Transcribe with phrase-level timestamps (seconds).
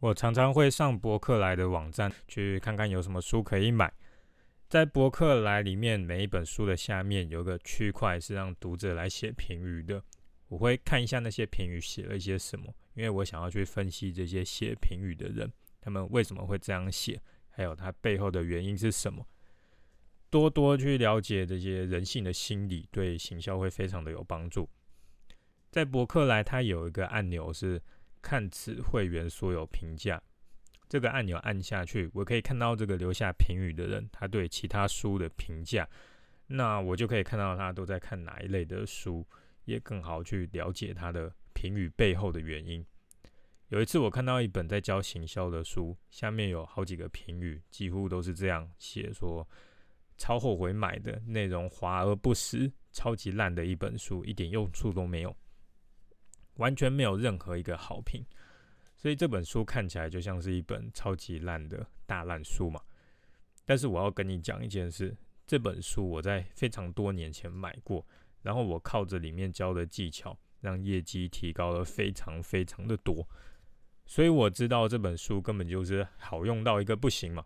[0.00, 3.92] 我常常会上博客来的网站去看看有什么书可以买。
[4.66, 10.02] 在博客来里面，每一本书的下面有个区块是让读者来写评语的。
[10.48, 15.52] 我会看一下那些评语写了一些什么，因为我想要去分析这些写评语的人，
[15.82, 17.20] 他们为什么会这样写，
[17.50, 19.26] 还有他背后的原因是什么。
[20.30, 24.66] 多多去了解这些人性的心理，对行销会非常的有帮助。
[25.70, 27.82] 在博客来，它有一个按钮是。
[28.22, 30.22] 看此会员所有评价，
[30.88, 35.88] 这个按钮按下去，我可以看到这个留下评语的人，他对其他书的评价，
[36.46, 39.26] 那我就可以看到他都在看哪一类的书，
[39.64, 42.84] 也更好去了解他的评语背后的原因。
[43.68, 49.48] 有一次我看到一本在教行销的书，下面有好几个评语，几乎都是这样写说：
[50.18, 55.36] 超后悔买的内容华而不实，超级烂的一本书，一点用处都没有。
[56.56, 58.24] 完全没有任何一个好评，
[58.96, 62.80] 所以这本书看起来就像是一本超级烂的大烂书嘛。
[63.64, 68.04] 但是我要跟你讲一件事，这本书我在非常多年前买过，
[68.42, 73.26] 然后我靠着里面教的技巧，让业绩提高了非常非常的多。
[74.06, 77.44] 所以我知道这本书根本就是好用到一个不行嘛。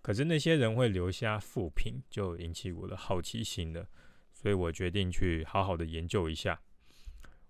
[0.00, 3.86] 可是那些人会留下负评，就引起我的好奇心了，
[4.32, 6.60] 所以我决定去好好的研究一下。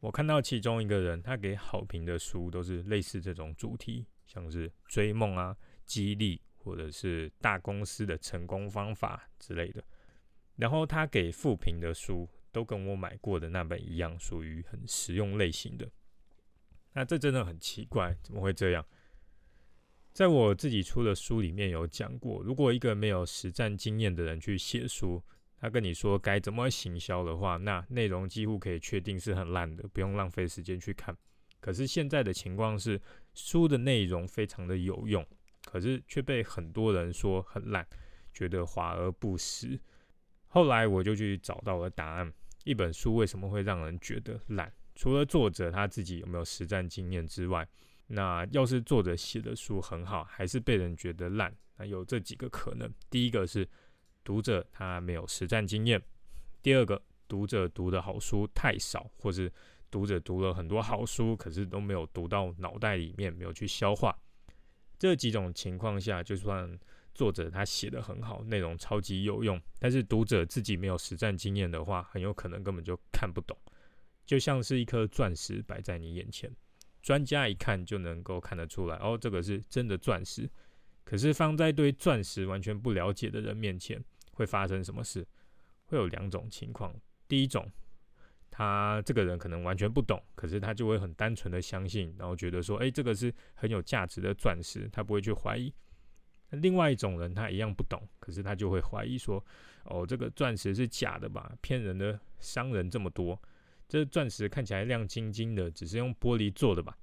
[0.00, 9.82] 我看到其中一个人，他给好评的书都是类似这种主题，像是追梦啊、激励，或者是大公司的成功方法之类的。
[10.56, 15.90] 然后他给负评的书，都跟我买过的那本一样，属于很实用类型的。
[16.92, 18.84] 那这真的很奇怪，怎么会这样？
[20.12, 25.22] 在我自己出的书里面有讲过，如果一个没有实战经验的人去写书，
[25.60, 31.16] 他跟你说该怎么行销的话，那内容几乎可以确定是很烂的，不用浪费时间去看。
[31.60, 33.00] 可是现在的情况是，
[33.34, 35.26] 书的内容非常的有用，
[35.64, 37.84] 可是却被很多人说很烂，
[38.32, 39.76] 觉得华而不实。
[40.46, 42.32] 后来我就去找到了答案：
[42.62, 44.72] 一本书为什么会让人觉得烂？
[44.94, 47.68] 除了作者他自己有没有实战经验之外，
[48.06, 53.68] 那要是作者写的书很好，还是被人觉得烂，那有这几个可能：第一个是。
[54.28, 55.98] 读者他没有实战经验。
[56.60, 59.50] 第二个，读者读的好书太少，或是
[59.90, 64.14] 读者读了很多好书，可是都没有读到脑袋里面，没有去消化。
[64.98, 66.78] 这几种情况下，就算
[67.14, 73.56] 作者他写的很好，内容超级有用，但是读者自己没有实战经验的话，很有可能根本就看不懂。
[74.26, 76.54] 就像是一颗钻石摆在你眼前，
[77.00, 80.46] 专家一看就能够看得出来，哦，这个是真的钻石。
[81.02, 83.98] 可是放在对钻石完全不了解的人面前，
[84.38, 85.26] 会发生什么事？
[85.86, 86.94] 会有两种情况。
[87.26, 87.68] 第一种，
[88.48, 95.74] 他这个人可能完全不懂，可是他就会很单纯的相信，然后觉得说，哎，这个是很有价值的钻石，他不会去怀疑。
[96.50, 99.44] 另外一种人，他一样不懂，可是他就会怀疑说，
[99.82, 101.52] 哦，这个钻石是假的吧？
[101.60, 103.36] 骗人的商人这么多，
[103.88, 106.96] 这钻石看起来亮晶晶的，只是用玻璃做的吧？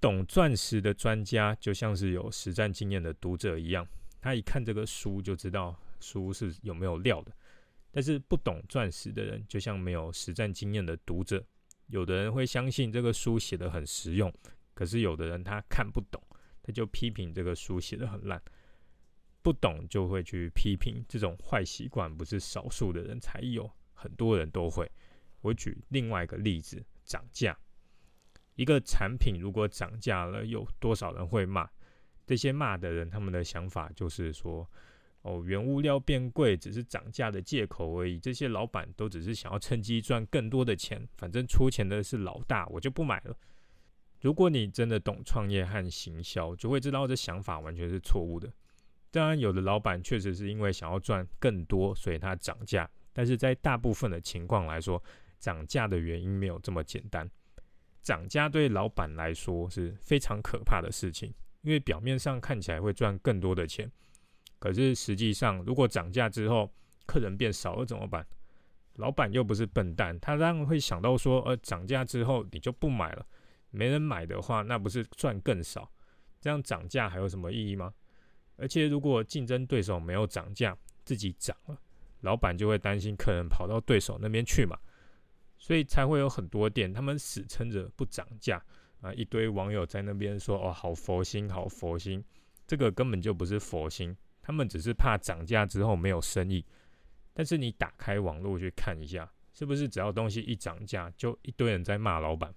[0.00, 3.86] 懂钻石的专家就像是有实战经验的读者一样，
[4.22, 5.78] 他一看这个书就知道。
[6.00, 7.32] 书是有没有料的，
[7.90, 11.44] 但是不懂钻石的人，就像没有实战经验的读者，
[11.86, 14.32] 有的人会相信这个书写的很实用，
[14.74, 16.22] 可是有的人他看不懂，
[16.62, 18.42] 他就批评这个书写的很烂。
[19.42, 24.90] 不懂就会去批评，这种坏习惯不是少数的人才有，很多人都会。
[25.40, 27.56] 我举另外一个例子，涨价，
[28.56, 31.70] 一个产品如果涨价了，有多少人会骂？
[32.26, 34.68] 这些骂的人，他们的想法就是说。
[35.26, 38.16] 哦，原物料变贵只是涨价的借口而已。
[38.16, 43.36] 这些老板都只是想要趁机赚更多的钱，反正出钱的是老大，我就不买了。
[44.20, 48.48] 如果你真的懂创业和行销，就会知道这想法完全是错误的。
[49.10, 52.88] 当然，有的老板确实是因为想要赚更多，所以他涨价。
[53.12, 55.02] 但是在大部分的情况来说，
[55.40, 57.28] 涨价的原因没有这么简单。
[58.02, 63.90] 涨价对老板来说是非常可怕的事情，因为表面上看起来会赚更多的钱。
[64.58, 66.72] 可是实际上，如果涨价之后
[67.06, 68.26] 客人变少了怎么办？
[68.94, 73.26] 老板又不是笨蛋，他当然会想到说，呃，涨价之后你就不买了，
[73.70, 75.90] 没人买的话，那不是赚更少？
[76.40, 77.92] 这样涨价还有什么意义吗？
[78.56, 80.74] 而且如果竞争对手没有涨价，
[81.04, 81.78] 自己涨了，
[82.22, 84.78] 老板就会担心客人跑到对手那边去嘛，
[85.58, 88.64] 所以才会有很多店他们死撑着不涨价
[89.02, 89.12] 啊！
[89.12, 92.24] 一堆网友在那边说，哦，好佛心，好佛心，
[92.66, 94.16] 这个根本就不是佛心。
[94.46, 96.64] 他们只是怕涨价之后没有生意，
[97.34, 102.54] 但是你打开网络去看一下，是不是只要东西一涨价，就一堆人在骂老板？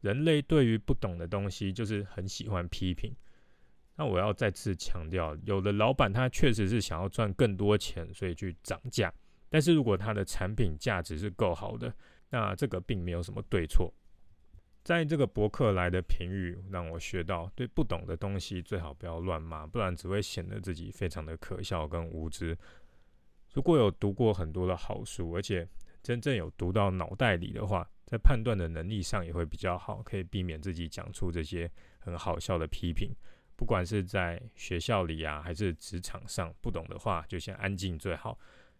[0.00, 3.14] 人类对于不懂的东西就是很喜欢批评。
[3.94, 9.14] 那我要再次强调，有的老板他确实是想要赚更多钱，所以去涨价。
[9.48, 11.94] 但是如果他的产品价值是够好的，
[12.28, 13.94] 那这个并没有什么对错。
[14.82, 22.56] 在这个博客来的评语让我学到，对不懂的东西最好不要乱骂，不然只会显得自己非常的可笑跟无知。
[23.52, 25.68] 如果有读过很多的好书，而且
[26.02, 33.14] 真正有读到脑袋里的话，在判断的能力上也会比较好，可以避免自己讲出这些很好笑的批评。
[33.56, 38.38] 不管是在学校里啊，还是职场上，不懂的话就先安静最好，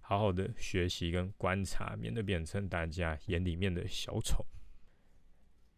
[0.00, 4.46] 好好的学习跟观察，免得变成大家眼里面的小丑。